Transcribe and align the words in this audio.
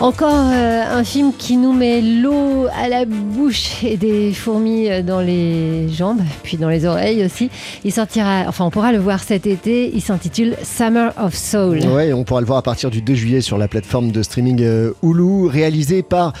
Encore 0.00 0.48
euh, 0.50 0.82
un 0.98 1.04
film 1.04 1.30
qui 1.36 1.58
nous 1.58 1.74
met 1.74 2.00
l'eau 2.00 2.68
à 2.74 2.88
la 2.88 3.04
bouche 3.04 3.84
et 3.84 3.98
des 3.98 4.32
fourmis 4.32 4.90
euh, 4.90 5.02
dans 5.02 5.20
les 5.20 5.90
jambes, 5.90 6.22
puis 6.42 6.56
dans 6.56 6.70
les 6.70 6.86
oreilles 6.86 7.22
aussi. 7.22 7.50
Il 7.84 7.92
sortira, 7.92 8.44
enfin 8.48 8.64
on 8.64 8.70
pourra 8.70 8.92
le 8.92 8.98
voir 8.98 9.22
cet 9.22 9.46
été, 9.46 9.90
il 9.94 10.00
s'intitule 10.00 10.56
Summer 10.62 11.12
of 11.22 11.34
Soul. 11.34 11.80
Ouais, 11.80 12.14
on 12.14 12.24
pourra 12.24 12.40
le 12.40 12.46
voir 12.46 12.60
à 12.60 12.62
partir 12.62 12.90
du 12.90 13.02
2 13.02 13.12
juillet 13.12 13.40
sur 13.42 13.58
la 13.58 13.68
plateforme 13.68 14.10
de 14.10 14.22
streaming 14.22 14.62
euh, 14.62 14.92
Hulu, 15.02 15.48
réalisé 15.48 16.02
par 16.02 16.32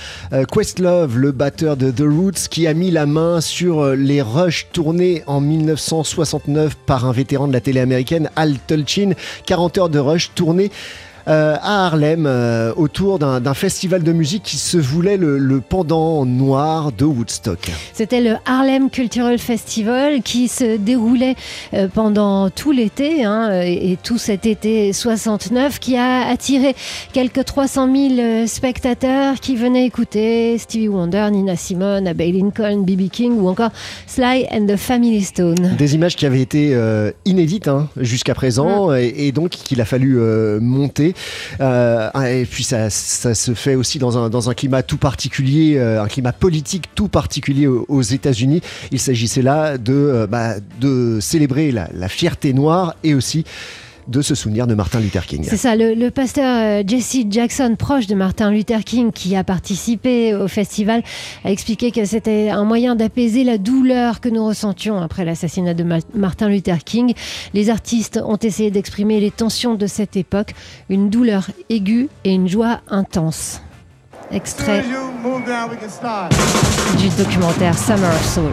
Questlove, 0.50 1.18
le 1.18 1.30
batteur 1.30 1.76
de 1.76 1.90
The 1.90 2.04
Roots, 2.08 2.48
qui 2.48 2.66
a 2.66 2.72
mis 2.72 2.90
la 2.90 3.04
main 3.04 3.42
sur 3.42 3.88
les 3.88 4.22
rushs 4.22 4.68
tournés 4.72 5.22
en 5.26 5.42
1969 5.42 6.76
par 6.86 7.04
un 7.04 7.12
vétéran 7.12 7.46
de 7.46 7.52
la 7.52 7.60
télé 7.60 7.80
américaine, 7.80 8.30
Al 8.36 8.54
Tulchin. 8.66 9.12
40 9.44 9.76
heures 9.76 9.88
de 9.90 9.98
rush 9.98 10.30
tournés 10.34 10.70
euh, 11.30 11.54
à 11.62 11.86
Harlem 11.86 12.26
euh, 12.26 12.72
autour 12.76 13.20
d'un 13.20 13.54
festival 13.54 14.02
de 14.02 14.12
musique 14.12 14.42
qui 14.42 14.56
se 14.56 14.76
voulait 14.78 15.16
le, 15.16 15.60
pendant 15.60 16.26
noir 16.26 16.90
de 16.90 17.04
Woodstock. 17.04 17.70
C'était 17.92 18.20
le 18.20 18.34
Harlem 18.46 18.90
Cultural 18.90 19.38
Festival 19.38 20.22
qui 20.22 20.48
se 20.48 20.76
déroulait 20.76 21.36
euh, 21.72 21.86
pendant 21.86 22.50
tout 22.50 22.72
l'été 22.72 23.24
hein, 23.24 23.62
et, 23.62 23.96
tout 24.02 24.18
cet 24.18 24.44
été 24.44 24.92
69 24.92 25.78
qui 25.78 25.96
a 25.96 26.26
attiré 26.26 26.74
quelques 27.12 27.44
300 27.44 27.88
000 28.16 28.46
spectateurs 28.48 29.38
qui 29.38 29.54
venaient 29.54 29.86
écouter 29.86 30.58
Stevie 30.58 30.88
Wonder, 30.88 31.28
Nina 31.30 31.54
Simone, 31.54 32.08
Abbey 32.08 32.32
Lincoln, 32.32 32.82
B.B. 32.82 33.08
King 33.08 33.34
ou 33.38 33.48
encore 33.48 33.70
Sly 34.08 34.46
and 34.50 34.66
the 34.66 34.76
Family 34.76 35.22
Stone. 35.22 35.76
Des 35.78 35.94
images 35.94 36.16
qui 36.16 36.26
avaient 36.26 36.40
été 36.40 36.76
inédites 37.24 37.68
hein, 37.68 37.88
jusqu'à 37.98 38.34
présent 38.34 38.92
et, 38.92 39.14
et, 39.16 39.32
donc 39.32 39.50
qu'il 39.50 39.80
a 39.80 39.84
fallu 39.84 40.18
monter. 40.60 41.14
Euh, 41.60 42.10
et 42.24 42.44
puis 42.46 42.64
ça, 42.64 42.90
se 42.90 43.54
fait 43.54 43.74
aussi 43.74 43.98
dans 43.98 44.18
un, 44.18 44.30
dans 44.30 44.50
un 44.50 44.54
climat 44.54 44.82
tout 44.82 44.96
particulier, 44.96 45.76
euh, 45.76 46.02
un 46.02 46.08
climat 46.08 46.32
politique 46.32 46.94
tout 46.94 47.08
particulier 47.08 47.66
aux, 47.66 48.02
États-Unis. 48.02 48.62
Il 48.90 48.98
s'agissait 48.98 49.42
là 49.42 49.78
de, 49.78 49.92
euh, 49.92 50.26
bah, 50.26 50.54
de 50.80 51.18
célébrer 51.20 51.70
la 51.72 52.08
fierté 52.08 52.52
noire 52.52 52.94
et 53.04 53.14
aussi 53.14 53.44
de 54.08 54.22
se 54.22 54.34
souvenir 54.34 54.66
de 54.66 54.74
Martin 54.74 55.00
Luther 55.00 55.26
King. 55.26 55.44
C'est 55.48 55.56
ça, 55.56 55.74
le, 55.76 56.08
pasteur 56.10 56.44
euh, 56.46 56.82
Jesse 56.86 57.24
Jackson, 57.28 57.76
proche 57.78 58.06
de 58.06 58.14
Martin 58.14 58.50
Luther 58.50 58.84
King, 58.84 59.12
qui 59.12 59.36
a 59.36 59.44
participé 59.44 60.34
au 60.34 60.48
festival, 60.48 61.02
a 61.44 61.50
expliqué 61.50 61.90
que 61.90 62.04
c'était 62.04 62.50
un 62.50 62.64
moyen 62.64 62.96
d'apaiser 62.96 63.44
la 63.44 63.58
douleur 63.58 64.20
que 64.20 64.28
nous 64.28 64.44
ressentions 64.44 65.00
après 65.00 65.24
l'assassinat 65.24 65.74
de 65.74 65.84
Martin 66.14 66.48
Luther 66.48 66.78
King. 66.84 67.14
Les 67.54 67.70
artistes 67.70 68.20
ont 68.24 68.38
essayé 68.38 68.70
d'exprimer 68.70 69.20
les 69.20 69.30
tensions 69.30 69.74
de 69.74 69.86
cette 69.86 70.16
époque, 70.16 70.54
une 70.88 71.10
douleur 71.10 71.50
aiguë 71.68 72.08
et 72.24 72.32
une 72.32 72.48
joie 72.48 72.80
intense. 72.88 73.60
Extrait 74.32 74.84
du 76.98 77.08
documentaire 77.16 77.76
Summer 77.76 78.10
of 78.10 78.26
Soul. 78.26 78.52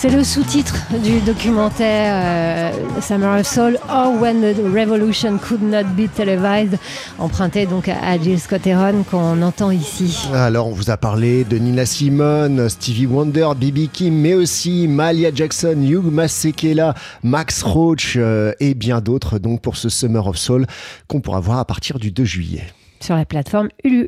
C'est 0.00 0.08
le 0.08 0.24
sous-titre 0.24 0.74
du 1.04 1.20
documentaire 1.20 2.72
euh, 2.72 3.00
Summer 3.02 3.38
of 3.38 3.46
Soul, 3.46 3.78
or 3.86 4.18
When 4.18 4.40
the 4.40 4.56
Revolution 4.74 5.36
Could 5.36 5.62
Not 5.62 5.92
Be 5.94 6.10
Televised, 6.10 6.78
emprunté 7.18 7.66
donc 7.66 7.86
à 7.86 8.18
Jill 8.18 8.40
Scott 8.40 8.66
Heron 8.66 9.02
qu'on 9.02 9.42
entend 9.42 9.70
ici. 9.70 10.26
Alors 10.32 10.68
on 10.68 10.72
vous 10.72 10.88
a 10.88 10.96
parlé 10.96 11.44
de 11.44 11.58
Nina 11.58 11.84
Simone, 11.84 12.70
Stevie 12.70 13.04
Wonder, 13.04 13.48
B.B. 13.54 13.90
Kim, 13.92 14.14
mais 14.14 14.32
aussi 14.32 14.88
Malia 14.88 15.34
Jackson, 15.34 15.76
Hugh 15.78 16.10
Masekela, 16.10 16.94
Max 17.22 17.62
Roach 17.62 18.14
euh, 18.16 18.54
et 18.58 18.72
bien 18.72 19.02
d'autres 19.02 19.38
donc 19.38 19.60
pour 19.60 19.76
ce 19.76 19.90
Summer 19.90 20.26
of 20.26 20.38
Soul 20.38 20.64
qu'on 21.08 21.20
pourra 21.20 21.40
voir 21.40 21.58
à 21.58 21.66
partir 21.66 21.98
du 21.98 22.10
2 22.10 22.24
juillet. 22.24 22.64
Sur 23.00 23.16
la 23.16 23.26
plateforme 23.26 23.68
Ulu. 23.84 24.06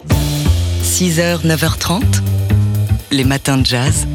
6h, 0.82 1.46
9h30, 1.46 2.02
les 3.10 3.24
matins 3.24 3.58
de 3.58 3.66
jazz. 3.66 4.06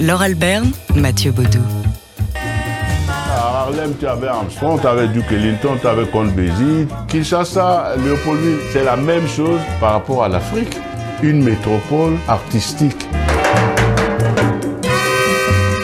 Laure 0.00 0.22
Alberne, 0.22 0.70
Mathieu 0.94 1.30
Baudou. 1.30 1.62
À 2.36 3.62
Harlem, 3.62 3.94
tu 3.98 4.06
avais 4.06 4.26
Armstrong, 4.26 4.80
tu 4.80 4.86
avais 4.86 5.08
Duke 5.08 5.30
Ellington, 5.30 5.76
tu 5.80 5.86
avais 5.86 6.06
Count 6.06 6.26
Basie. 6.26 6.86
Kinshasa, 7.08 7.94
Léopoldville, 8.04 8.58
c'est 8.72 8.84
la 8.84 8.96
même 8.96 9.26
chose 9.28 9.60
par 9.80 9.92
rapport 9.92 10.24
à 10.24 10.28
l'Afrique. 10.28 10.76
Une 11.22 11.42
métropole 11.42 12.16
artistique. 12.28 13.06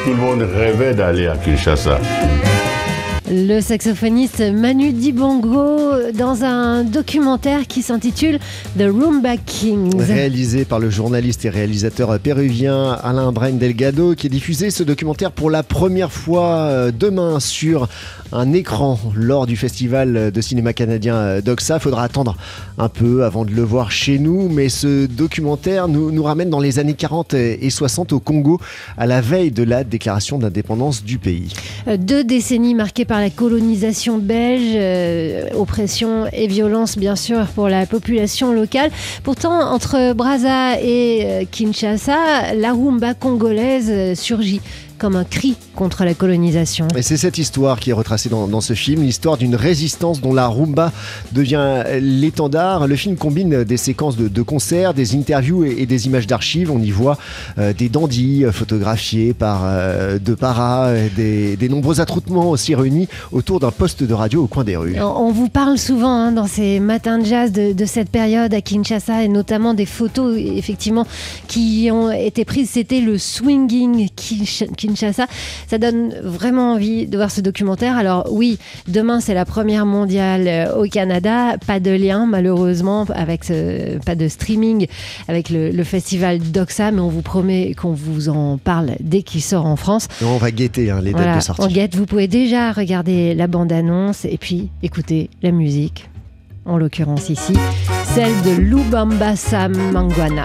Tout 0.04 0.10
le 0.10 0.16
monde 0.16 0.42
rêvait 0.42 0.94
d'aller 0.94 1.28
à 1.28 1.36
Kinshasa. 1.36 1.98
Le 3.32 3.60
saxophoniste 3.60 4.40
Manu 4.40 4.92
Dibango 4.92 6.10
dans 6.18 6.42
un 6.42 6.82
documentaire 6.82 7.68
qui 7.68 7.80
s'intitule 7.80 8.40
The 8.76 8.88
Roomba 8.90 9.36
Kings. 9.36 10.00
Réalisé 10.00 10.64
par 10.64 10.80
le 10.80 10.90
journaliste 10.90 11.44
et 11.44 11.48
réalisateur 11.48 12.18
péruvien 12.18 12.98
Alain 13.04 13.30
Brain 13.30 13.52
Delgado, 13.52 14.16
qui 14.16 14.26
est 14.26 14.30
diffusé 14.30 14.72
ce 14.72 14.82
documentaire 14.82 15.30
pour 15.30 15.48
la 15.48 15.62
première 15.62 16.10
fois 16.10 16.56
euh, 16.56 16.90
demain 16.90 17.38
sur 17.38 17.88
un 18.32 18.52
écran 18.52 18.98
lors 19.14 19.46
du 19.46 19.56
festival 19.56 20.32
de 20.32 20.40
cinéma 20.40 20.72
canadien 20.72 21.14
euh, 21.14 21.40
Doxa. 21.40 21.78
Faudra 21.78 22.02
attendre 22.02 22.36
un 22.78 22.88
peu 22.88 23.24
avant 23.24 23.44
de 23.44 23.52
le 23.52 23.62
voir 23.62 23.92
chez 23.92 24.18
nous, 24.18 24.48
mais 24.48 24.68
ce 24.68 25.06
documentaire 25.06 25.86
nous, 25.86 26.10
nous 26.10 26.22
ramène 26.24 26.50
dans 26.50 26.60
les 26.60 26.80
années 26.80 26.94
40 26.94 27.34
et 27.34 27.70
60 27.70 28.12
au 28.12 28.18
Congo, 28.18 28.60
à 28.98 29.06
la 29.06 29.20
veille 29.20 29.52
de 29.52 29.62
la 29.62 29.84
déclaration 29.84 30.38
d'indépendance 30.38 31.04
du 31.04 31.18
pays. 31.18 31.52
Euh, 31.86 31.96
deux 31.96 32.24
décennies 32.24 32.74
marquées 32.74 33.04
par 33.04 33.19
la 33.20 33.30
colonisation 33.30 34.18
belge, 34.18 34.74
euh, 34.74 35.48
oppression 35.54 36.26
et 36.32 36.46
violence 36.46 36.98
bien 36.98 37.16
sûr 37.16 37.46
pour 37.54 37.68
la 37.68 37.86
population 37.86 38.52
locale. 38.52 38.90
Pourtant, 39.22 39.72
entre 39.72 40.12
Brazza 40.14 40.80
et 40.80 41.22
euh, 41.24 41.44
Kinshasa, 41.50 42.54
la 42.54 42.72
rumba 42.72 43.14
congolaise 43.14 44.18
surgit 44.18 44.60
comme 45.00 45.16
un 45.16 45.24
cri 45.24 45.56
contre 45.74 46.04
la 46.04 46.12
colonisation. 46.12 46.86
Et 46.94 47.00
c'est 47.00 47.16
cette 47.16 47.38
histoire 47.38 47.80
qui 47.80 47.88
est 47.88 47.94
retracée 47.94 48.28
dans, 48.28 48.60
ce 48.60 48.74
film, 48.74 49.02
l'histoire 49.02 49.38
d'une 49.38 49.56
résistance 49.56 50.20
dont 50.20 50.34
la 50.34 50.46
rumba 50.46 50.92
devient 51.32 51.84
l'étendard. 52.00 52.86
Le 52.86 52.96
film 52.96 53.16
combine 53.16 53.64
des 53.64 53.76
séquences 53.78 54.16
de, 54.16 54.42
concerts, 54.42 54.92
des 54.92 55.16
interviews 55.16 55.64
et, 55.64 55.86
des 55.86 56.06
images 56.06 56.26
d'archives. 56.26 56.70
On 56.70 56.80
y 56.80 56.90
voit 56.90 57.16
euh, 57.58 57.72
des 57.72 57.88
dandys 57.88 58.44
photographiés 58.52 59.32
par 59.32 59.62
euh, 59.64 60.18
de 60.18 60.34
paras, 60.34 60.92
des, 61.16 61.68
nombreux 61.70 62.00
attroupements 62.00 62.50
aussi 62.50 62.74
réunis 62.74 63.08
autour 63.32 63.58
d'un 63.58 63.70
poste 63.70 64.02
de 64.02 64.12
radio 64.12 64.44
au 64.44 64.46
coin 64.48 64.64
des 64.64 64.76
rues. 64.76 65.00
On 65.00 65.32
vous 65.32 65.48
parle 65.48 65.78
souvent 65.78 66.12
hein, 66.12 66.32
dans 66.32 66.46
ces 66.46 66.78
matins 66.78 67.18
de 67.18 67.24
jazz 67.24 67.52
de, 67.52 67.72
de, 67.72 67.84
cette 67.86 68.10
période 68.10 68.52
à 68.52 68.60
Kinshasa 68.60 69.22
et 69.22 69.28
notamment 69.28 69.72
des 69.72 69.86
photos 69.86 70.36
effectivement 70.36 71.06
qui 71.48 71.88
ont 71.90 72.10
été 72.10 72.44
prises. 72.44 72.70
C'était 72.70 73.00
le 73.00 73.16
swinging 73.16 74.08
Kinshasa 74.14 74.89
ça 74.96 75.78
donne 75.78 76.14
vraiment 76.22 76.72
envie 76.72 77.06
de 77.06 77.16
voir 77.16 77.30
ce 77.30 77.40
documentaire. 77.40 77.96
Alors 77.96 78.28
oui, 78.30 78.58
demain 78.88 79.20
c'est 79.20 79.34
la 79.34 79.44
première 79.44 79.86
mondiale 79.86 80.46
euh, 80.46 80.76
au 80.76 80.86
Canada. 80.88 81.56
Pas 81.66 81.80
de 81.80 81.90
lien 81.90 82.26
malheureusement 82.26 83.06
avec 83.14 83.44
ce, 83.44 83.98
pas 83.98 84.14
de 84.14 84.28
streaming 84.28 84.86
avec 85.28 85.50
le, 85.50 85.84
festival 85.84 86.38
Doxa, 86.38 86.90
mais 86.90 87.00
on 87.00 87.08
vous 87.08 87.22
promet 87.22 87.74
qu'on 87.74 87.92
vous 87.92 88.28
en 88.28 88.58
parle 88.58 88.92
dès 89.00 89.22
qu'il 89.22 89.42
sort 89.42 89.66
en 89.66 89.76
France. 89.76 90.08
On 90.22 90.36
va 90.36 90.50
guetter 90.50 90.90
hein, 90.90 91.00
les 91.02 91.12
dates 91.12 91.36
de 91.36 91.40
sortie. 91.40 91.62
On 91.62 91.66
guette. 91.66 91.96
Vous 91.96 92.06
pouvez 92.06 92.28
déjà 92.28 92.72
regarder 92.72 93.34
la 93.34 93.46
bande-annonce 93.46 94.24
et 94.24 94.38
puis 94.38 94.70
écouter 94.82 95.30
la 95.42 95.50
musique. 95.50 96.08
En 96.66 96.76
l'occurrence 96.76 97.30
ici, 97.30 97.54
celle 98.14 98.34
de 98.42 98.60
Lubamba 98.60 99.34
Mangwana. 99.92 100.44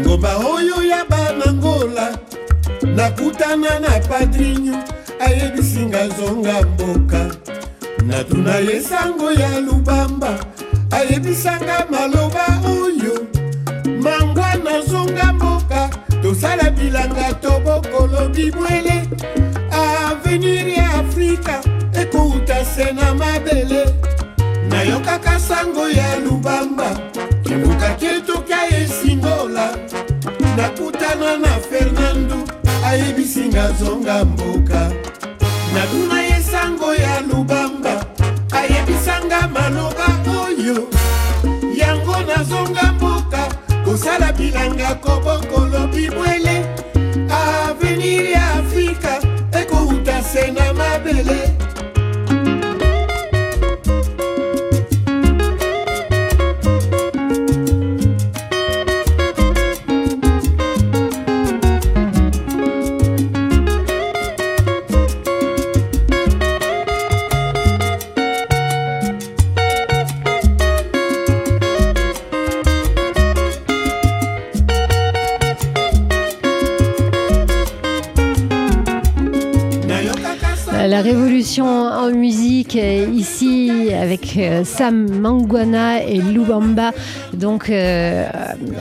Lingomba 0.00 0.36
oyo 0.36 0.82
ya 0.82 1.04
banangola 1.04 2.18
nakutana 2.82 3.78
na 3.80 4.00
padrinyu 4.08 4.76
ayebisinga 5.20 6.08
zonga 6.08 6.62
mboka. 6.62 7.30
Natuna 8.06 8.56
ye 8.56 8.80
sango 8.80 9.32
ya 9.32 9.60
lubamba 9.60 10.38
ayebisanga 10.90 11.86
maloba 11.90 12.46
oyo. 12.66 13.26
Mangwa 14.02 14.54
nazonga 14.64 15.32
mboka 15.32 15.90
tosala 16.22 16.70
bilanga 16.70 17.32
tobokolo 17.34 18.28
bibwele. 18.28 19.08
Avenir 19.70 20.68
ya 20.68 20.94
afrika 20.94 21.60
ekouta 21.92 22.64
se 22.64 22.92
na 22.92 23.14
mabele. 23.14 23.94
Nayokaka 24.70 25.40
sango 25.40 25.88
ya 25.88 26.16
lubamba 26.16 26.96
kibuka 27.42 27.88
ketoka 27.94 28.29
esingola 28.29 28.29
nakutana 30.60 31.36
na 31.36 31.48
fernando 31.68 32.36
ayebisinga 32.84 33.72
zonga 33.72 34.24
mboka. 34.24 34.92
Natuna 35.74 36.22
ye 36.22 36.42
sango 36.42 36.94
ya 36.94 37.20
lubamba 37.20 38.04
ayebisanga 38.52 39.48
maloba 39.48 40.08
oyo. 40.44 40.88
Yango 41.74 42.16
nazonga 42.28 42.92
mboka 42.92 43.48
kosala 43.84 44.32
bilanga 44.32 44.94
kobokolo 44.94 45.69
en 81.60 82.10
musique 82.10 82.74
euh, 82.76 83.06
ici 83.12 83.90
avec 83.94 84.36
euh, 84.36 84.64
Sam 84.64 85.08
Mangwana 85.20 86.02
et 86.02 86.18
Lubamba. 86.18 86.90
Donc 87.32 87.70
euh, 87.70 88.26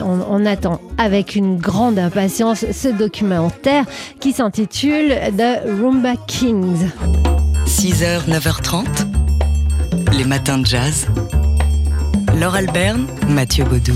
on, 0.01 0.19
on 0.29 0.45
attend 0.45 0.81
avec 0.97 1.35
une 1.35 1.57
grande 1.57 1.99
impatience 1.99 2.65
ce 2.71 2.87
documentaire 2.87 3.85
qui 4.19 4.33
s'intitule 4.33 5.13
The 5.37 5.61
Rumba 5.81 6.15
Kings. 6.27 6.89
6h, 7.67 8.27
9h30, 8.27 8.85
les 10.17 10.25
matins 10.25 10.57
de 10.57 10.65
jazz. 10.65 11.07
Laure 12.39 12.55
Alberne, 12.55 13.05
Mathieu 13.27 13.63
Baudou. 13.63 13.93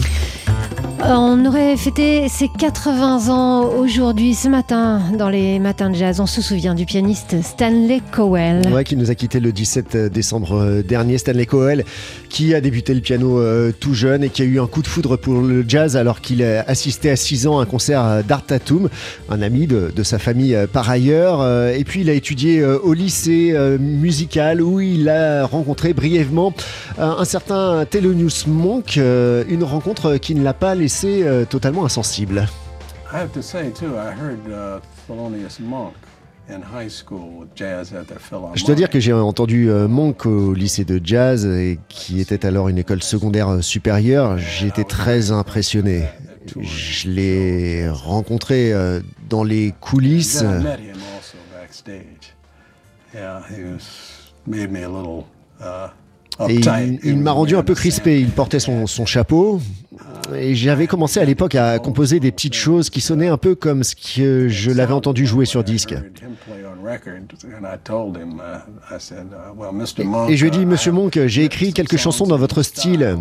On 1.05 1.45
aurait 1.45 1.75
fêté 1.75 2.29
ses 2.29 2.47
80 2.47 3.27
ans 3.27 3.65
aujourd'hui, 3.77 4.33
ce 4.35 4.47
matin, 4.47 5.01
dans 5.17 5.27
les 5.27 5.59
matins 5.59 5.89
de 5.89 5.95
jazz. 5.95 6.21
On 6.21 6.25
se 6.25 6.41
souvient 6.41 6.75
du 6.75 6.85
pianiste 6.85 7.35
Stanley 7.43 8.01
Cowell. 8.15 8.61
Ouais, 8.71 8.85
qui 8.85 8.95
nous 8.95 9.11
a 9.11 9.15
quitté 9.15 9.41
le 9.41 9.51
17 9.51 9.97
décembre 10.13 10.53
euh, 10.53 10.81
dernier, 10.81 11.17
Stanley 11.17 11.45
Cowell, 11.45 11.83
qui 12.29 12.55
a 12.55 12.61
débuté 12.61 12.93
le 12.93 13.01
piano 13.01 13.37
euh, 13.37 13.73
tout 13.77 13.93
jeune 13.93 14.23
et 14.23 14.29
qui 14.29 14.43
a 14.43 14.45
eu 14.45 14.61
un 14.61 14.65
coup 14.67 14.81
de 14.81 14.87
foudre 14.87 15.17
pour 15.17 15.41
le 15.41 15.65
jazz 15.67 15.97
alors 15.97 16.21
qu'il 16.21 16.41
a 16.41 16.61
assisté 16.69 17.09
à 17.11 17.17
6 17.17 17.47
ans 17.47 17.59
à 17.59 17.63
un 17.63 17.65
concert 17.65 18.05
euh, 18.05 18.21
d'Art 18.21 18.45
Tatum, 18.45 18.87
un 19.29 19.41
ami 19.41 19.67
de, 19.67 19.91
sa 20.03 20.19
famille 20.19 20.55
euh, 20.55 20.67
par 20.67 20.89
ailleurs. 20.89 21.41
Euh, 21.41 21.73
Et 21.73 21.83
puis 21.83 22.01
il 22.01 22.09
a 22.09 22.13
étudié 22.13 22.61
euh, 22.61 22.77
au 22.79 22.93
lycée 22.93 23.51
euh, 23.53 23.77
musical 23.77 24.61
où 24.61 24.79
il 24.79 25.09
a 25.09 25.45
rencontré 25.45 25.91
brièvement 25.93 26.53
euh, 26.97 27.11
un 27.17 27.25
certain 27.25 27.83
Thelonious 27.89 28.47
Monk, 28.47 28.97
euh, 28.97 29.43
une 29.49 29.65
rencontre 29.65 30.15
qui 30.15 30.33
ne 30.33 30.43
l'a 30.43 30.53
pas 30.53 30.75
laissé 30.75 30.92
euh, 31.03 31.45
totalement 31.45 31.85
insensible. 31.85 32.47
I 33.11 33.17
have 33.17 33.31
to 33.33 33.41
say 33.41 33.71
too, 33.71 33.95
I 33.95 34.13
heard 34.13 34.47
uh, 34.47 34.79
Thelonious 35.07 35.59
Monk. 35.59 35.93
Je 38.55 38.65
dois 38.65 38.75
dire 38.75 38.89
que 38.89 38.99
j'ai 38.99 39.13
entendu 39.13 39.69
euh, 39.69 39.87
Monk 39.87 40.25
au 40.25 40.53
lycée 40.53 40.83
de 40.83 40.99
jazz, 41.01 41.45
et 41.45 41.79
qui 41.87 42.19
était 42.19 42.45
alors 42.45 42.67
une 42.67 42.77
école 42.77 43.01
secondaire 43.01 43.47
euh, 43.47 43.61
supérieure. 43.61 44.37
J'étais 44.37 44.83
très 44.83 45.31
impressionné. 45.31 46.03
Je 46.59 47.07
l'ai 47.07 47.87
rencontré 47.89 48.73
dans 49.29 49.45
les 49.45 49.73
coulisses. 49.79 50.43
Uh, 50.43 50.61
Et 56.49 56.55
il, 56.55 56.99
il 57.03 57.19
m'a 57.19 57.31
rendu 57.31 57.55
un 57.55 57.63
peu 57.63 57.75
crispé. 57.75 58.19
Il 58.19 58.31
portait 58.31 58.59
son, 58.59 58.85
son 58.85 59.05
chapeau. 59.05 59.61
Et 60.35 60.55
j'avais 60.55 60.87
commencé 60.87 61.19
à 61.19 61.25
l'époque 61.25 61.55
à 61.55 61.79
composer 61.79 62.19
des 62.19 62.31
petites 62.31 62.55
choses 62.55 62.89
qui 62.89 63.01
sonnaient 63.01 63.27
un 63.27 63.37
peu 63.37 63.55
comme 63.55 63.83
ce 63.83 63.95
que 63.95 64.47
je 64.47 64.71
l'avais 64.71 64.93
entendu 64.93 65.25
jouer 65.25 65.45
sur 65.45 65.63
disque. 65.63 65.93
Et, 65.93 65.97
et 70.31 70.37
je 70.37 70.41
lui 70.41 70.47
ai 70.47 70.51
dit, 70.51 70.65
Monsieur 70.65 70.91
Monk, 70.91 71.19
j'ai 71.25 71.43
écrit 71.43 71.73
quelques 71.73 71.97
chansons 71.97 72.25
dans 72.25 72.37
votre 72.37 72.61
style. 72.63 73.17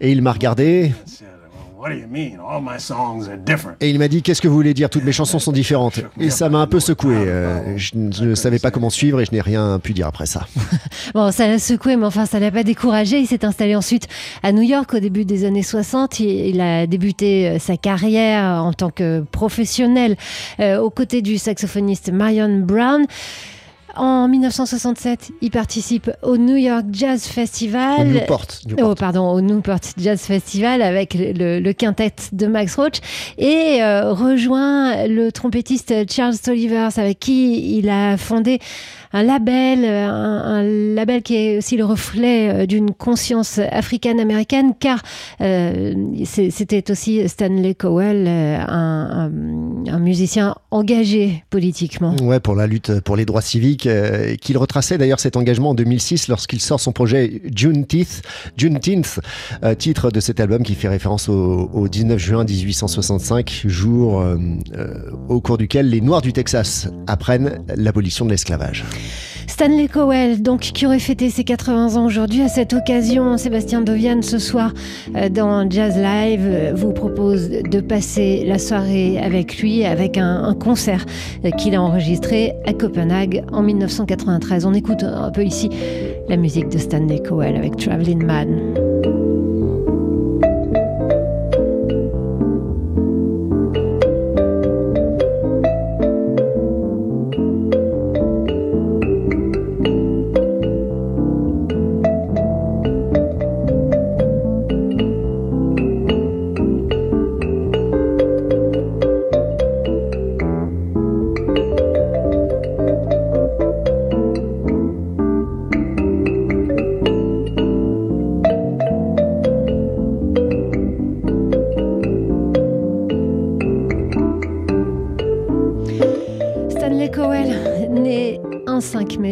Et 0.00 0.12
il 0.12 0.22
m'a 0.22 0.32
regardé 0.32 0.92
I 1.78 1.90
said, 1.90 1.90
well, 1.90 1.90
what 1.90 1.90
do 1.90 1.96
you 1.96 2.06
mean? 2.08 2.38
All 2.40 2.60
my 2.60 2.78
songs 2.78 3.28
are 3.28 3.36
different. 3.36 3.76
et 3.80 3.90
il 3.90 3.98
m'a 3.98 4.08
dit, 4.08 4.22
qu'est-ce 4.22 4.40
que 4.40 4.48
vous 4.48 4.54
voulez 4.54 4.74
dire? 4.74 4.90
Toutes 4.90 5.04
mes 5.04 5.12
chansons 5.12 5.38
sont 5.38 5.52
différentes. 5.52 6.00
Et 6.18 6.30
ça 6.30 6.48
m'a 6.48 6.58
un 6.58 6.66
peu 6.66 6.80
secoué. 6.80 7.14
Euh, 7.16 7.76
Je, 7.76 7.92
ne 7.96 8.34
savais 8.34 8.58
pas 8.58 8.70
comment 8.70 8.90
suivre 8.90 9.20
et 9.20 9.24
je 9.24 9.32
n'ai 9.32 9.40
rien 9.40 9.78
pu 9.78 9.92
dire 9.92 10.06
après 10.06 10.26
ça. 10.26 10.46
Bon, 11.14 11.32
ça 11.32 11.46
l'a 11.46 11.58
secoué, 11.58 11.96
mais 11.96 12.04
enfin, 12.04 12.26
ça 12.26 12.38
l'a 12.38 12.50
pas 12.50 12.64
découragé. 12.64 13.18
Il 13.18 13.26
s'est 13.26 13.44
installé 13.44 13.74
ensuite 13.74 14.08
à 14.42 14.52
New 14.52 14.62
York 14.62 14.92
au 14.92 14.98
début 14.98 15.24
des 15.24 15.44
années 15.44 15.62
60. 15.62 16.20
Il, 16.20 16.60
a 16.60 16.86
débuté 16.86 17.48
euh, 17.48 17.58
sa 17.58 17.76
carrière 17.76 18.62
en 18.62 18.72
tant 18.72 18.90
que 18.90 19.20
professionnel 19.20 20.16
euh, 20.60 20.78
aux 20.78 20.90
côtés 20.90 21.22
du 21.22 21.38
saxophoniste 21.38 22.12
Marion 22.12 22.60
Brown. 22.60 23.06
En 23.98 24.28
1967, 24.28 25.30
il 25.42 25.50
participe 25.50 26.10
au 26.22 26.36
New 26.36 26.56
York 26.56 26.84
Jazz 26.92 27.24
Festival. 27.24 27.96
On 27.98 28.04
nous 28.04 28.20
porte. 28.26 28.62
Oh, 28.80 28.94
pardon, 28.94 29.28
au 29.32 29.40
Newport 29.40 29.80
Jazz 29.96 30.20
Festival 30.20 30.82
avec 30.82 31.14
le, 31.14 31.58
le- 31.60 31.72
quintet 31.72 32.12
de 32.32 32.46
Max 32.46 32.76
Roach 32.76 32.98
et 33.38 33.82
euh, 33.82 34.12
rejoint 34.12 35.06
le 35.06 35.30
trompettiste 35.32 35.92
Charles 36.10 36.38
Tolivers 36.38 36.98
avec 36.98 37.18
qui 37.18 37.76
il 37.78 37.88
a 37.88 38.16
fondé 38.16 38.58
un 39.12 39.22
label, 39.22 39.84
un, 39.86 40.10
un 40.12 40.62
label 40.94 41.22
qui 41.22 41.34
est 41.36 41.58
aussi 41.58 41.76
le 41.78 41.84
reflet 41.84 42.50
euh, 42.50 42.66
d'une 42.66 42.90
conscience 42.92 43.58
africaine-américaine 43.58 44.74
car 44.78 45.00
euh, 45.40 45.94
c'était 46.24 46.90
aussi 46.90 47.26
Stanley 47.28 47.74
Cowell, 47.74 48.26
un, 48.28 48.68
un- 48.68 49.32
un 49.90 49.98
musicien 49.98 50.54
engagé 50.70 51.42
politiquement. 51.50 52.14
Ouais, 52.22 52.40
pour 52.40 52.54
la 52.54 52.66
lutte 52.66 53.00
pour 53.00 53.16
les 53.16 53.24
droits 53.24 53.40
civiques, 53.40 53.87
euh, 53.88 54.36
qu'il 54.36 54.58
retraçait 54.58 54.98
d'ailleurs 54.98 55.20
cet 55.20 55.36
engagement 55.36 55.70
en 55.70 55.74
2006 55.74 56.28
lorsqu'il 56.28 56.60
sort 56.60 56.80
son 56.80 56.92
projet 56.92 57.42
Juneteenth, 57.54 59.20
euh, 59.64 59.74
titre 59.74 60.10
de 60.10 60.20
cet 60.20 60.40
album 60.40 60.62
qui 60.62 60.74
fait 60.74 60.88
référence 60.88 61.28
au, 61.28 61.70
au 61.72 61.88
19 61.88 62.18
juin 62.18 62.44
1865, 62.44 63.62
jour 63.66 64.20
euh, 64.20 64.36
euh, 64.76 65.10
au 65.28 65.40
cours 65.40 65.58
duquel 65.58 65.88
les 65.88 66.00
Noirs 66.00 66.22
du 66.22 66.32
Texas 66.32 66.88
apprennent 67.06 67.62
l'abolition 67.74 68.24
de 68.24 68.30
l'esclavage. 68.30 68.84
Stanley 69.48 69.88
Cowell, 69.88 70.42
donc, 70.42 70.60
qui 70.60 70.86
aurait 70.86 70.98
fêté 70.98 71.30
ses 71.30 71.42
80 71.42 71.96
ans 71.96 72.04
aujourd'hui. 72.04 72.42
À 72.42 72.48
cette 72.48 72.74
occasion, 72.74 73.36
Sébastien 73.36 73.80
Dovian, 73.80 74.22
ce 74.22 74.38
soir, 74.38 74.72
euh, 75.16 75.28
dans 75.28 75.68
Jazz 75.68 75.96
Live, 75.96 76.42
euh, 76.44 76.72
vous 76.76 76.92
propose 76.92 77.48
de 77.48 77.80
passer 77.80 78.44
la 78.46 78.58
soirée 78.58 79.18
avec 79.18 79.58
lui, 79.58 79.84
avec 79.84 80.18
un, 80.18 80.44
un 80.44 80.54
concert 80.54 81.04
qu'il 81.56 81.74
a 81.74 81.82
enregistré 81.82 82.52
à 82.66 82.72
Copenhague 82.72 83.42
en 83.50 83.62
1993. 83.62 84.66
On 84.66 84.74
écoute 84.74 85.02
un 85.02 85.30
peu 85.30 85.44
ici 85.44 85.70
la 86.28 86.36
musique 86.36 86.68
de 86.68 86.78
Stanley 86.78 87.20
Cowell 87.20 87.56
avec 87.56 87.76
Traveling 87.76 88.24
Man. 88.24 88.87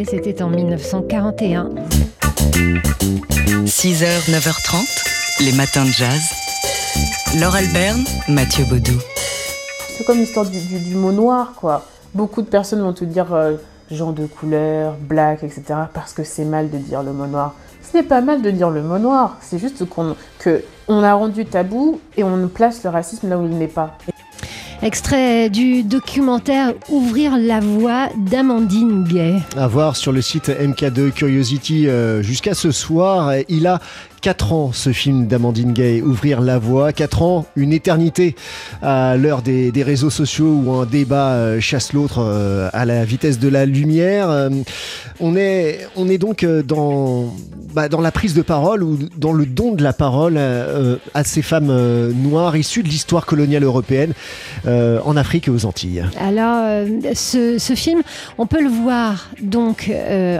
C'était 0.05 0.41
en 0.41 0.49
1941. 0.49 1.69
6h, 3.65 4.29
9h30, 4.29 5.43
les 5.45 5.51
matins 5.53 5.85
de 5.85 5.89
jazz. 5.91 6.21
Laure 7.39 7.55
Alberne, 7.55 8.03
Mathieu 8.29 8.65
Baudou. 8.65 8.99
C'est 9.97 10.05
comme 10.05 10.17
l'histoire 10.19 10.45
du, 10.45 10.59
du- 10.59 10.79
du 10.79 10.95
mot 10.95 11.11
noir, 11.11 11.53
quoi. 11.55 11.85
Beaucoup 12.13 12.41
de 12.41 12.47
personnes 12.47 12.81
vont 12.81 12.93
te 12.93 13.03
dire 13.05 13.33
euh, 13.33 13.55
genre 13.91 14.13
de 14.13 14.25
couleur, 14.25 14.95
black, 14.99 15.43
etc. 15.43 15.63
parce 15.93 16.13
que 16.13 16.23
c'est 16.23 16.45
mal 16.45 16.69
de 16.69 16.77
dire 16.77 17.03
le 17.03 17.11
mot 17.13 17.27
noir. 17.27 17.55
Ce 17.81 17.97
n'est 17.97 18.03
pas 18.03 18.21
mal 18.21 18.41
de 18.41 18.51
dire 18.51 18.69
le 18.69 18.81
mot 18.81 18.97
noir, 18.99 19.37
c'est 19.41 19.59
juste 19.59 19.87
qu'on 19.87 20.15
que 20.39 20.63
on 20.87 21.03
a 21.03 21.13
rendu 21.13 21.45
tabou 21.45 21.99
et 22.17 22.23
on 22.23 22.47
place 22.47 22.83
le 22.83 22.89
racisme 22.89 23.29
là 23.29 23.37
où 23.37 23.45
il 23.45 23.57
n'est 23.57 23.67
pas. 23.67 23.97
Extrait 24.83 25.49
du 25.49 25.81
documentaire 25.81 26.73
Ouvrir 26.89 27.35
la 27.35 27.59
voie 27.59 28.09
d'Amandine 28.15 29.03
Gay. 29.03 29.37
À 29.57 29.67
voir 29.67 29.95
sur 29.95 30.11
le 30.11 30.21
site 30.21 30.49
MK2 30.49 31.11
Curiosity 31.11 31.87
euh, 31.87 32.21
jusqu'à 32.21 32.53
ce 32.53 32.71
soir. 32.71 33.33
Il 33.49 33.65
a 33.65 33.79
4 34.27 34.51
ans 34.51 34.71
ce 34.73 34.91
film 34.91 35.27
d'Amandine 35.27 35.71
Gay, 35.71 36.01
Ouvrir 36.01 36.41
la 36.41 36.59
voie. 36.59 36.91
4 36.91 37.21
ans, 37.21 37.45
une 37.55 37.71
éternité 37.71 38.35
à 38.81 39.15
l'heure 39.15 39.41
des, 39.41 39.71
réseaux 39.83 40.09
sociaux 40.09 40.63
où 40.65 40.73
un 40.73 40.85
débat 40.85 41.29
euh, 41.29 41.61
chasse 41.61 41.93
l'autre 41.93 42.17
euh, 42.19 42.69
à 42.73 42.83
la 42.83 43.05
vitesse 43.05 43.39
de 43.39 43.47
la 43.47 43.65
lumière. 43.65 44.29
Euh, 44.29 44.49
on, 45.21 45.37
est, 45.37 45.87
on 45.95 46.09
est 46.09 46.17
donc 46.17 46.43
dans, 46.43 47.33
bah, 47.73 47.87
dans 47.87 48.01
la 48.01 48.11
prise 48.11 48.33
de 48.33 48.41
parole 48.41 48.83
ou 48.83 48.99
dans 49.15 49.31
le 49.31 49.45
don 49.45 49.75
de 49.75 49.81
la 49.81 49.93
parole 49.93 50.37
à 50.37 51.23
ces 51.23 51.41
femmes 51.41 52.11
noires 52.11 52.57
issues 52.57 52.83
de 52.83 52.89
l'histoire 52.89 53.25
coloniale 53.25 53.63
européenne 53.63 54.11
en 54.65 55.15
Afrique 55.15 55.47
et 55.47 55.51
aux 55.51 55.65
Antilles. 55.65 56.03
Alors, 56.19 56.85
ce, 57.13 57.73
film, 57.75 58.01
on 58.37 58.45
peut 58.45 58.61
le 58.61 58.69
voir 58.69 59.29
donc 59.41 59.89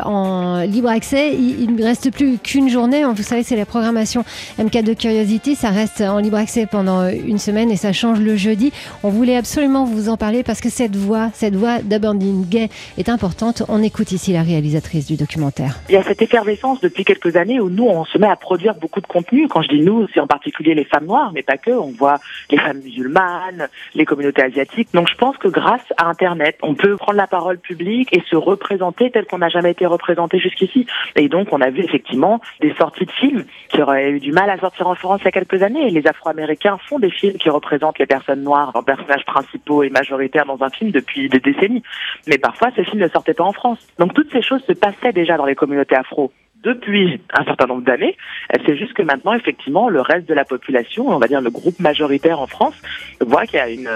en 0.04 0.62
libre 0.64 0.90
accès. 0.90 1.34
Il 1.34 1.74
ne 1.74 1.84
reste 1.84 2.12
plus 2.12 2.38
qu'une 2.38 2.70
journée. 2.70 3.04
Vous 3.06 3.24
savez, 3.24 3.44
c'est 3.44 3.56
la 3.56 3.66
programmation 3.78 4.24
MK2 4.58 4.98
Curiosity. 4.98 5.54
Ça 5.54 5.70
reste 5.70 6.02
en 6.02 6.18
libre 6.18 6.38
accès 6.38 6.66
pendant 6.66 7.08
une 7.10 7.38
semaine 7.38 7.70
et 7.70 7.76
ça 7.76 7.94
change 7.94 8.20
le 8.20 8.36
jeudi. 8.36 8.74
On 9.04 9.10
voulait 9.10 9.36
absolument 9.36 9.86
vous 9.86 10.10
en 10.10 10.18
parler 10.18 10.42
parce 10.42 10.62
que 10.62 10.70
cette 10.70 10.96
voix, 10.96 11.30
cette 11.34 11.56
voix 11.56 11.78
d'Abandine 11.84 12.44
Gay 12.44 12.70
est 12.98 13.08
importante. 13.08 13.62
On 13.70 13.84
écoute 13.84 14.12
ici 14.12 14.34
la 14.34 14.42
réalisatrice 14.42 15.06
du 15.06 15.16
documentaire. 15.16 15.78
Il 15.90 15.94
y 15.94 15.96
a 15.96 16.02
cette 16.02 16.24
effervescence 16.24 16.82
depuis 16.82 17.06
quelques 17.06 17.36
années 17.36 17.60
où 17.60 17.70
nous, 17.70 17.86
on 17.86 18.04
se 18.04 18.18
met 18.18 18.28
à 18.28 18.36
produire 18.36 18.74
beaucoup 18.74 19.00
de 19.00 19.06
contenu. 19.06 19.48
Quand 19.48 19.62
je 19.62 19.68
dis 19.68 19.82
nous, 19.82 20.08
c'est 20.12 20.22
en 20.22 20.28
particulier 20.28 20.74
les 20.74 20.86
femmes 20.86 21.06
noires, 21.06 21.32
mais 21.36 21.44
pas 21.44 21.58
que. 21.58 21.70
On 21.70 21.92
voit 21.92 22.18
les 22.50 22.58
femmes 22.58 22.82
musulmanes, 22.84 23.68
les 23.94 24.06
communautés 24.06 24.42
asiatiques. 24.42 24.90
Donc 24.96 25.08
je 25.08 25.16
pense 25.16 25.38
que 25.38 25.50
grâce 25.50 25.86
à 25.98 26.08
Internet, 26.08 26.58
on 26.64 26.74
peut 26.74 26.96
prendre 26.96 27.18
la 27.18 27.28
parole 27.28 27.60
publique 27.60 28.10
et 28.12 28.24
se 28.28 28.36
représenter 28.36 29.12
tel 29.12 29.26
qu'on 29.26 29.38
n'a 29.38 29.50
jamais 29.50 29.70
été 29.70 29.86
représenté 29.86 30.40
jusqu'ici. 30.40 30.88
Et 31.16 31.30
donc 31.30 31.50
on 31.52 31.62
a 31.62 31.70
vu 31.70 31.84
effectivement 31.84 32.42
des 32.60 32.74
sorties 32.74 33.06
de 33.06 33.12
films 33.12 33.46
qui 33.70 33.82
auraient 33.82 34.12
eu 34.12 34.20
du 34.20 34.32
mal 34.32 34.50
à 34.50 34.58
sortir 34.58 34.88
en 34.88 34.96
France 34.96 35.22
il 35.22 35.26
y 35.26 35.28
a 35.28 35.32
quelques 35.32 35.62
années. 35.64 35.90
Les 35.90 36.08
Afro-Américains 36.08 36.78
font 36.88 37.00
des 37.00 37.12
films 37.12 37.38
qui 37.38 37.50
représentent 37.50 38.00
les 38.00 38.06
personnes 38.06 38.44
noires 38.44 38.72
en 38.74 38.84
personnages 38.84 39.26
principaux 39.26 39.84
et 39.84 39.90
majoritaires 39.90 40.46
dans 40.46 40.62
un 40.64 40.70
film 40.70 40.92
depuis 40.92 41.30
des 41.30 41.40
décennies. 41.40 41.84
Mais 42.28 42.38
parfois, 42.38 42.70
ces 42.76 42.84
films 42.84 43.02
ne 43.02 43.08
sortaient 43.08 43.34
pas 43.34 43.44
en 43.44 43.54
France. 43.54 43.80
Donc 44.00 44.14
toutes 44.14 44.32
ces 44.32 44.42
choses 44.42 44.64
se 44.64 44.74
passaient 44.74 45.14
déjà 45.14 45.38
dans 45.38 45.46
les 45.46 45.56
communautés 45.56 45.96
afro 45.96 46.32
depuis 46.68 47.22
un 47.34 47.46
certain 47.46 47.66
nombre 47.66 47.84
d'années. 47.84 48.18
C'est 48.66 48.76
juste 48.76 48.94
que 48.94 49.02
maintenant, 49.02 49.34
effectivement, 49.34 49.88
le 49.88 50.02
reste 50.02 50.28
de 50.28 50.34
la 50.34 50.44
population, 50.44 51.08
on 51.08 51.18
va 51.18 51.28
dire 51.28 51.40
le 51.40 51.50
groupe 51.50 51.80
majoritaire 51.80 52.42
en 52.42 52.48
France, 52.48 52.74
voit 53.22 53.46
qu'il 53.46 53.58
y 53.58 53.62
a 53.62 53.70
une, 53.70 53.88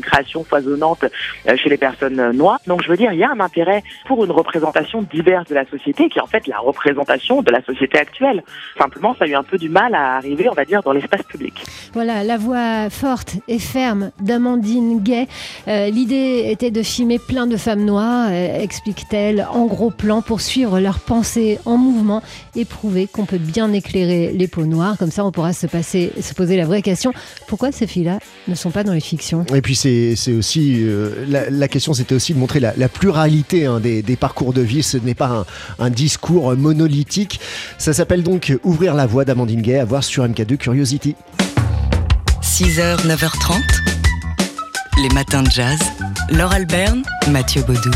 création 0.00 0.44
foisonnante 0.44 1.04
euh, 1.04 1.56
chez 1.56 1.68
les 1.68 1.76
personnes 1.76 2.20
euh, 2.20 2.32
noires. 2.32 2.60
Donc, 2.66 2.82
je 2.82 2.88
veux 2.88 2.96
dire, 2.96 3.12
il 3.12 3.18
y 3.18 3.24
a 3.24 3.30
un 3.30 3.40
intérêt 3.40 3.82
pour 4.06 4.24
une 4.24 4.30
représentation 4.30 5.02
diverse 5.02 5.48
de 5.48 5.54
la 5.54 5.66
société, 5.66 6.08
qui 6.08 6.18
est 6.18 6.22
en 6.22 6.26
fait 6.26 6.46
la 6.46 6.58
représentation 6.58 7.42
de 7.42 7.50
la 7.50 7.62
société 7.62 7.98
actuelle. 7.98 8.44
Simplement, 8.78 9.14
ça 9.18 9.24
a 9.24 9.28
eu 9.28 9.34
un 9.34 9.42
peu 9.42 9.58
du 9.58 9.68
mal 9.68 9.94
à 9.94 10.16
arriver, 10.16 10.48
on 10.48 10.54
va 10.54 10.64
dire, 10.64 10.82
dans 10.82 10.92
l'espace 10.92 11.22
public. 11.24 11.64
Voilà, 11.92 12.22
la 12.22 12.36
voix 12.36 12.88
forte 12.90 13.36
et 13.48 13.58
ferme 13.58 14.12
d'Amandine 14.20 15.02
Gay. 15.02 15.26
Euh, 15.66 15.90
L'idée 15.90 16.48
était 16.50 16.70
de 16.70 16.82
filmer 16.82 17.18
plein 17.18 17.46
de 17.46 17.56
femmes 17.56 17.84
noires, 17.84 18.30
explique-t-elle, 18.30 19.46
en 19.50 19.66
gros 19.66 19.90
plan 19.90 20.22
pour 20.22 20.40
suivre 20.40 20.78
leurs 20.78 21.00
pensées 21.00 21.58
en 21.64 21.76
mouvement 21.76 21.95
et 22.54 22.64
prouver 22.64 23.06
qu'on 23.06 23.24
peut 23.24 23.38
bien 23.38 23.72
éclairer 23.72 24.32
les 24.32 24.48
peaux 24.48 24.64
noires. 24.66 24.96
Comme 24.98 25.10
ça, 25.10 25.24
on 25.24 25.32
pourra 25.32 25.52
se, 25.52 25.66
passer, 25.66 26.12
se 26.20 26.34
poser 26.34 26.56
la 26.56 26.64
vraie 26.64 26.82
question 26.82 27.12
pourquoi 27.46 27.72
ces 27.72 27.86
filles-là 27.86 28.18
ne 28.48 28.54
sont 28.54 28.70
pas 28.70 28.84
dans 28.84 28.92
les 28.92 29.00
fictions? 29.00 29.44
Et 29.54 29.62
puis 29.62 29.76
c'est 29.76 30.14
c'est 30.16 30.32
aussi 30.32 30.76
euh, 30.82 31.24
la, 31.28 31.48
la 31.50 31.68
question, 31.68 31.94
c'était 31.94 32.14
aussi 32.14 32.34
de 32.34 32.38
montrer 32.38 32.60
la, 32.60 32.74
la 32.76 32.88
pluralité 32.88 33.66
hein, 33.66 33.80
des, 33.80 34.02
des 34.02 34.16
parcours 34.16 34.52
de 34.52 34.60
vie. 34.60 34.82
Ce 34.82 34.96
n'est 34.96 35.14
pas 35.14 35.28
un, 35.78 35.84
un 35.84 35.90
discours 35.90 36.56
monolithique. 36.56 37.40
Ça 37.78 37.92
s'appelle 37.92 38.22
donc 38.22 38.52
Ouvrir 38.64 38.94
la 38.94 39.06
voie 39.06 39.24
d'Amandine 39.24 39.62
Gay 39.62 39.78
à 39.78 39.84
voir 39.84 40.02
sur 40.04 40.26
MK2 40.26 40.56
Curiosity. 40.56 41.14
6h, 42.42 43.06
9h30, 43.06 43.54
les 45.02 45.08
matins 45.14 45.42
de 45.42 45.50
jazz. 45.50 45.78
Laure 46.30 46.52
Alberne, 46.52 47.02
Mathieu 47.30 47.62
Baudou. 47.62 47.90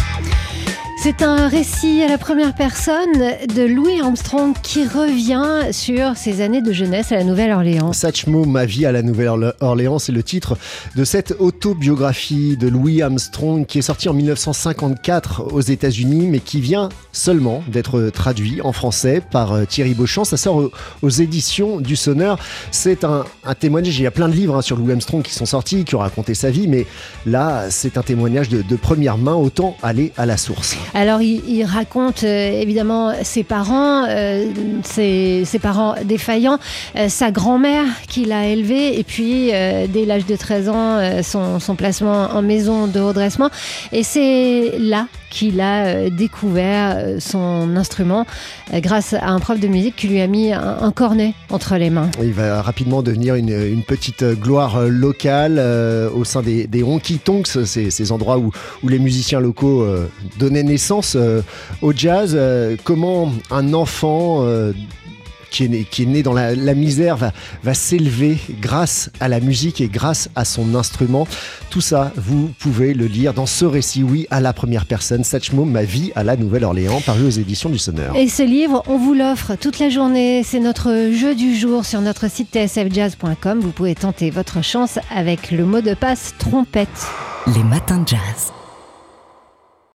C'est 1.02 1.22
un 1.22 1.48
récit 1.48 2.02
à 2.02 2.08
la 2.08 2.18
première 2.18 2.54
personne 2.54 3.14
de 3.54 3.62
Louis 3.62 4.02
Armstrong 4.02 4.54
qui 4.62 4.84
revient 4.84 5.72
sur 5.72 6.14
ses 6.14 6.42
années 6.42 6.60
de 6.60 6.72
jeunesse 6.72 7.10
à 7.10 7.14
la 7.14 7.24
Nouvelle-Orléans. 7.24 7.94
Satchmo, 7.94 8.44
ma 8.44 8.66
vie 8.66 8.84
à 8.84 8.92
la 8.92 9.00
Nouvelle-Orléans, 9.00 9.98
c'est 9.98 10.12
le 10.12 10.22
titre 10.22 10.58
de 10.96 11.04
cette 11.04 11.34
autobiographie 11.38 12.58
de 12.58 12.68
Louis 12.68 13.00
Armstrong 13.00 13.64
qui 13.64 13.78
est 13.78 13.82
sortie 13.82 14.10
en 14.10 14.12
1954 14.12 15.54
aux 15.54 15.62
États-Unis, 15.62 16.26
mais 16.26 16.38
qui 16.38 16.60
vient 16.60 16.90
seulement 17.12 17.64
d'être 17.66 18.10
traduit 18.10 18.60
en 18.60 18.72
français 18.72 19.22
par 19.30 19.52
euh, 19.52 19.64
Thierry 19.64 19.94
Beauchamp. 19.94 20.24
Ça 20.24 20.36
sort 20.36 20.70
aux, 21.00 21.08
éditions 21.08 21.80
du 21.80 21.96
Sonneur. 21.96 22.38
C'est 22.72 23.04
un, 23.04 23.24
un 23.44 23.54
témoignage. 23.54 23.98
Il 23.98 24.02
y 24.02 24.06
a 24.06 24.10
plein 24.10 24.28
de 24.28 24.34
livres 24.34 24.54
hein, 24.54 24.62
sur 24.62 24.76
Louis 24.76 24.92
Armstrong 24.92 25.22
qui 25.22 25.32
sont 25.32 25.46
sortis, 25.46 25.84
qui 25.84 25.94
ont 25.94 26.00
raconté 26.00 26.34
sa 26.34 26.50
vie, 26.50 26.68
mais 26.68 26.84
là, 27.24 27.70
c'est 27.70 27.96
un 27.96 28.02
témoignage 28.02 28.50
de, 28.50 28.60
de 28.60 28.76
première 28.76 29.16
main. 29.16 29.34
Autant 29.34 29.78
aller 29.82 30.12
à 30.18 30.26
la 30.26 30.36
source. 30.36 30.76
Alors, 30.94 31.22
il, 31.22 31.64
raconte 31.64 32.24
euh, 32.24 32.60
évidemment 32.60 33.12
ses 33.22 33.44
parents, 33.44 34.04
euh, 34.08 34.46
ses, 34.84 35.44
parents 35.60 35.94
défaillants, 36.04 36.58
euh, 36.96 37.08
sa 37.08 37.30
grand-mère 37.30 37.84
qui 38.08 38.24
l'a 38.24 38.46
élevé, 38.46 38.98
et 38.98 39.04
puis 39.04 39.50
dès 39.88 40.04
l'âge 40.06 40.26
de 40.26 40.36
13 40.36 40.68
ans, 40.68 41.22
son 41.22 41.74
placement 41.76 42.28
en 42.32 42.42
maison 42.42 42.86
de 42.86 43.00
redressement. 43.00 43.50
Et 43.92 44.02
c'est 44.02 44.72
là 44.78 45.06
qu'il 45.30 45.60
a 45.60 45.86
euh, 45.86 46.10
découvert 46.10 46.96
euh, 46.96 47.20
son 47.20 47.76
instrument 47.76 48.26
euh, 48.74 48.80
grâce 48.80 49.14
à 49.14 49.28
un 49.28 49.38
prof 49.38 49.58
de 49.58 49.68
musique 49.68 49.96
qui 49.96 50.08
lui 50.08 50.20
a 50.20 50.26
mis 50.26 50.52
un, 50.52 50.90
cornet 50.90 51.34
entre 51.50 51.76
les 51.76 51.88
mains. 51.88 52.10
Il 52.20 52.32
va 52.32 52.60
rapidement 52.60 53.02
devenir 53.02 53.36
une, 53.36 53.82
petite 53.84 54.24
gloire 54.24 54.82
locale 54.88 55.58
au 56.14 56.24
sein 56.24 56.42
des, 56.42 56.82
honky 56.82 57.18
tonks, 57.18 57.46
ces, 57.46 58.12
endroits 58.12 58.38
où, 58.38 58.50
les 58.88 58.98
musiciens 58.98 59.38
locaux 59.40 59.86
donnaient 60.38 60.64
naissance 60.64 61.16
au 61.80 61.92
jazz. 61.92 62.38
Comment 62.82 63.32
un 63.50 63.72
enfant 63.72 64.44
qui 65.50 65.64
est 65.64 65.68
né, 65.68 65.86
qui 65.88 66.02
est 66.04 66.06
né 66.06 66.22
dans 66.22 66.32
la, 66.32 66.54
la 66.54 66.74
misère 66.74 67.16
va, 67.16 67.32
va 67.62 67.74
s'élever 67.74 68.38
grâce 68.60 69.10
à 69.20 69.28
la 69.28 69.40
musique 69.40 69.80
et 69.80 69.88
grâce 69.88 70.30
à 70.34 70.44
son 70.44 70.74
instrument. 70.74 71.26
Tout 71.70 71.80
ça, 71.80 72.12
vous 72.16 72.50
pouvez 72.58 72.94
le 72.94 73.06
lire 73.06 73.34
dans 73.34 73.46
ce 73.46 73.64
récit, 73.64 74.02
oui, 74.02 74.26
à 74.30 74.40
la 74.40 74.52
première 74.52 74.86
personne, 74.86 75.24
Satchmo, 75.24 75.64
ma 75.64 75.82
vie 75.82 76.12
à 76.14 76.24
la 76.24 76.36
Nouvelle-Orléans, 76.36 77.00
paru 77.04 77.24
aux 77.26 77.30
éditions 77.30 77.68
du 77.68 77.78
Sonneur. 77.78 78.16
Et 78.16 78.28
ce 78.28 78.42
livre, 78.42 78.82
on 78.86 78.98
vous 78.98 79.14
l'offre 79.14 79.54
toute 79.54 79.78
la 79.78 79.88
journée. 79.88 80.42
C'est 80.44 80.60
notre 80.60 81.10
jeu 81.12 81.34
du 81.34 81.56
jour 81.56 81.84
sur 81.84 82.00
notre 82.00 82.30
site 82.30 82.48
tsfjazz.com. 82.52 83.60
Vous 83.60 83.70
pouvez 83.72 83.94
tenter 83.94 84.30
votre 84.30 84.62
chance 84.62 84.98
avec 85.14 85.50
le 85.50 85.64
mot 85.64 85.80
de 85.80 85.94
passe 85.94 86.34
trompette. 86.38 86.88
Les 87.54 87.64
matins 87.64 87.98
de 87.98 88.08
jazz. 88.08 88.52